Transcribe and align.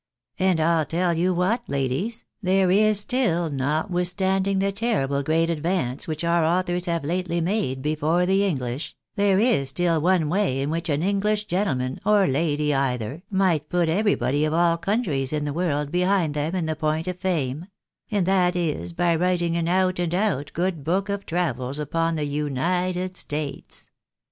And, 0.39 0.59
I'll 0.59 0.87
tell 0.87 1.13
you 1.13 1.31
what, 1.31 1.61
ladies, 1.69 2.25
there 2.41 2.71
is 2.71 2.99
still, 2.99 3.51
notwithstanding 3.51 4.57
the 4.57 4.71
terrible 4.71 5.21
great 5.21 5.47
advance 5.47 6.07
which 6.07 6.23
our 6.23 6.43
authors 6.43 6.87
have 6.87 7.03
lately 7.05 7.39
made 7.39 7.83
before 7.83 8.25
the 8.25 8.43
English, 8.43 8.95
there 9.15 9.37
is 9.37 9.69
still 9.69 10.01
one 10.01 10.27
way 10.27 10.59
in 10.59 10.71
which 10.71 10.89
an 10.89 11.03
English 11.03 11.45
gentlemen, 11.45 11.99
or 12.03 12.25
lady 12.25 12.73
either, 12.73 13.21
might 13.29 13.69
put 13.69 13.89
everybody 13.89 14.43
of 14.43 14.55
all 14.55 14.75
countries 14.75 15.31
in 15.31 15.45
the 15.45 15.53
world 15.53 15.91
behind 15.91 16.33
them 16.33 16.55
in 16.55 16.65
the 16.65 16.75
point 16.75 17.07
of 17.07 17.19
fame; 17.19 17.67
and 18.09 18.25
that 18.25 18.55
is 18.55 18.93
by 18.93 19.15
writing 19.15 19.55
an 19.55 19.67
out 19.67 19.99
and 19.99 20.15
out 20.15 20.49
good 20.55 20.83
book 20.83 21.09
of 21.09 21.27
travels 21.27 21.77
upon 21.77 22.15
the 22.15 22.25
United 22.25 23.15
States. 23.15 23.91